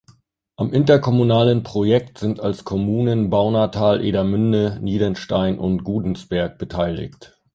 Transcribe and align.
Am 0.55 0.73
interkommunalen 0.73 1.61
Projekt 1.61 2.17
sind 2.17 2.39
als 2.39 2.63
Kommunen 2.63 3.29
Baunatal, 3.29 4.03
Edermünde, 4.03 4.79
Niedenstein 4.81 5.59
und 5.59 5.83
Gudensberg 5.83 6.57
beteiligt. 6.57 7.39